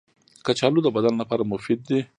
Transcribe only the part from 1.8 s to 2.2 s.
دي